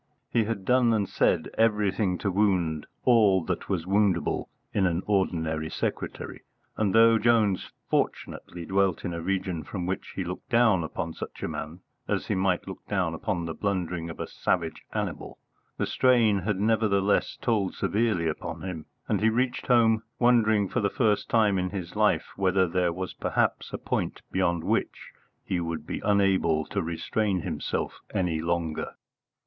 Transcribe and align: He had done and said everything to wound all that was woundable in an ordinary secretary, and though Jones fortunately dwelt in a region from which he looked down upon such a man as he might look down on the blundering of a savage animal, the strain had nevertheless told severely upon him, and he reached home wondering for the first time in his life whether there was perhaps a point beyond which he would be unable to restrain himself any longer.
He 0.31 0.45
had 0.45 0.65
done 0.65 0.93
and 0.93 1.07
said 1.07 1.51
everything 1.59 2.17
to 2.17 2.31
wound 2.31 2.87
all 3.03 3.43
that 3.45 3.69
was 3.69 3.85
woundable 3.85 4.49
in 4.73 4.87
an 4.87 5.03
ordinary 5.05 5.69
secretary, 5.69 6.41
and 6.75 6.95
though 6.95 7.19
Jones 7.19 7.71
fortunately 7.87 8.65
dwelt 8.65 9.05
in 9.05 9.13
a 9.13 9.21
region 9.21 9.61
from 9.63 9.85
which 9.85 10.13
he 10.15 10.23
looked 10.23 10.49
down 10.49 10.83
upon 10.83 11.13
such 11.13 11.43
a 11.43 11.47
man 11.47 11.81
as 12.07 12.25
he 12.29 12.33
might 12.33 12.67
look 12.67 12.83
down 12.87 13.13
on 13.25 13.45
the 13.45 13.53
blundering 13.53 14.09
of 14.09 14.19
a 14.19 14.25
savage 14.25 14.81
animal, 14.91 15.37
the 15.77 15.85
strain 15.85 16.39
had 16.39 16.59
nevertheless 16.59 17.37
told 17.39 17.75
severely 17.75 18.27
upon 18.27 18.63
him, 18.63 18.87
and 19.07 19.21
he 19.21 19.29
reached 19.29 19.67
home 19.67 20.01
wondering 20.17 20.67
for 20.67 20.79
the 20.79 20.89
first 20.89 21.29
time 21.29 21.59
in 21.59 21.69
his 21.69 21.95
life 21.95 22.25
whether 22.35 22.67
there 22.67 22.91
was 22.91 23.13
perhaps 23.13 23.71
a 23.71 23.77
point 23.77 24.23
beyond 24.31 24.63
which 24.63 25.11
he 25.43 25.59
would 25.59 25.85
be 25.85 25.99
unable 26.03 26.65
to 26.65 26.81
restrain 26.81 27.41
himself 27.41 27.99
any 28.15 28.41
longer. 28.41 28.95